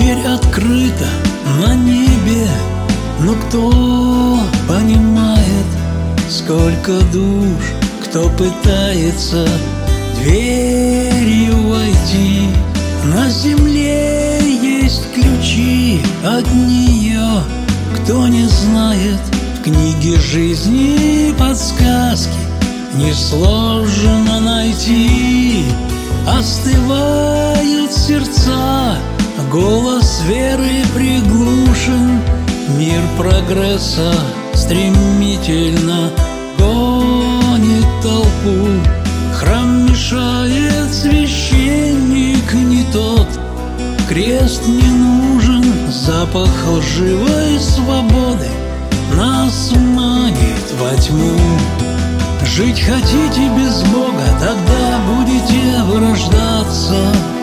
[0.00, 1.08] Дверь открыта
[1.60, 2.48] на небе,
[3.20, 5.66] но кто понимает,
[6.30, 7.60] сколько душ,
[8.04, 9.46] кто пытается
[10.22, 12.48] дверью войти.
[13.14, 17.42] На земле есть ключи от нее,
[17.96, 19.20] кто не знает,
[19.58, 22.38] в книге жизни подсказки
[22.94, 25.62] несложно найти.
[29.50, 32.20] Голос веры приглушен,
[32.78, 34.14] Мир прогресса
[34.54, 36.10] стремительно
[36.56, 38.68] гонит толпу.
[39.34, 43.26] Храм мешает, священник не тот,
[44.08, 48.48] Крест не нужен, запах лживой свободы
[49.16, 51.36] Нас манит во тьму.
[52.44, 57.39] Жить хотите без Бога, тогда будете вырождаться.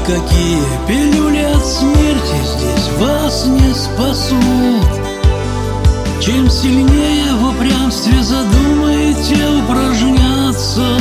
[0.00, 4.88] Никакие пилюли от смерти здесь вас не спасут.
[6.22, 10.96] Чем сильнее в упрямстве задумаете упражняться,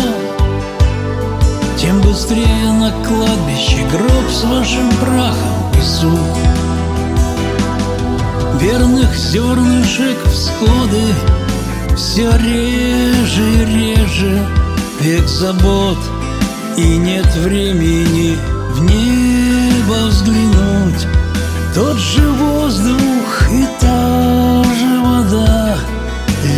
[1.77, 6.19] Тем быстрее на кладбище гроб с вашим прахом несут.
[8.59, 11.05] Верных зернышек всходы
[11.95, 14.45] все реже и реже
[14.99, 15.97] Век забот
[16.79, 18.37] и нет времени
[18.73, 21.07] в небо взглянуть.
[21.75, 25.77] Тот же воздух и та же вода.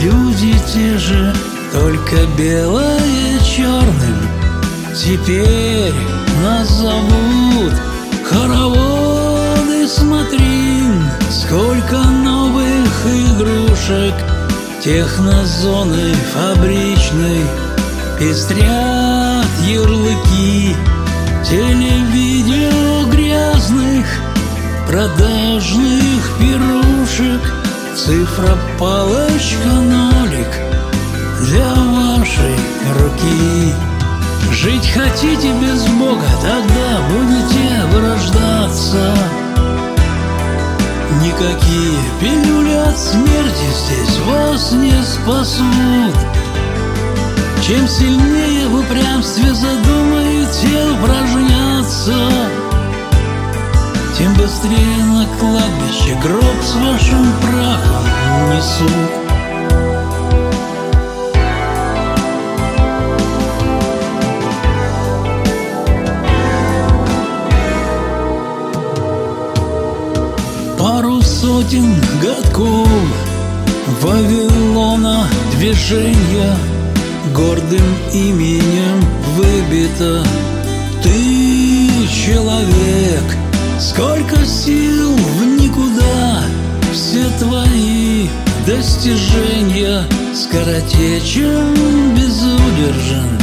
[0.04, 1.34] Люди те же,
[1.72, 4.18] только белое черным.
[4.96, 5.94] Теперь
[6.44, 7.74] нас зовут
[8.24, 10.84] хороводы Смотри,
[11.30, 14.14] сколько новых игрушек
[14.84, 17.42] Технозоны фабричной
[18.20, 19.21] Пестрят
[19.68, 20.76] ярлыки.
[21.44, 24.06] Телевидео грязных
[24.88, 27.42] Продажных пирушек.
[27.96, 30.48] Цифра палочка нолик
[31.42, 32.56] Для вашей
[33.00, 33.74] руки.
[34.52, 39.14] Жить хотите без Бога Тогда будете вырождаться.
[41.22, 46.41] Никакие пилюли от смерти здесь вас не спасут.
[47.62, 52.16] Чем сильнее в упрямстве задумаете упражняться,
[54.18, 58.06] Тем быстрее на кладбище гроб с вашим прахом
[58.50, 59.12] несут.
[70.80, 72.90] Пару сотен годков
[74.02, 76.58] Вавилона движения
[77.36, 79.00] Гордым именем
[79.36, 80.24] выбито
[81.02, 83.24] Ты человек
[83.80, 86.44] Сколько сил в никуда.
[86.92, 88.28] Все твои
[88.68, 90.04] достижения
[90.36, 93.40] Скоротечен, безудержен.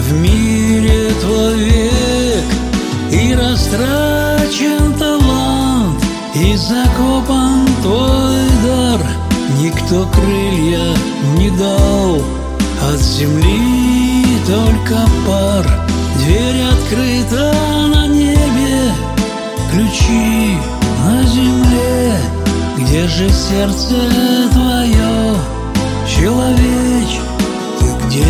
[0.00, 2.44] В мире твой век
[3.12, 6.02] И растрачен талант
[6.34, 9.00] И закопан твой дар.
[9.60, 10.94] Никто крылья
[11.38, 12.22] не дал
[12.88, 14.94] От земли только
[15.26, 15.66] пар
[16.18, 17.52] Дверь открыта
[17.92, 18.92] на небе
[19.72, 20.56] Ключи
[21.04, 22.14] на земле
[22.78, 23.96] Где же сердце
[24.52, 25.34] твое,
[26.06, 27.18] человеч,
[27.80, 28.24] ты где?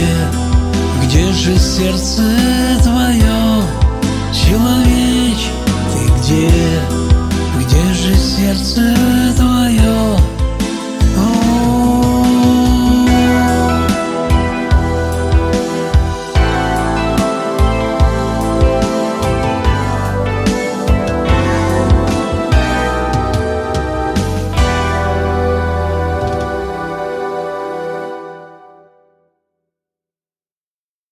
[1.05, 2.23] Где же сердце?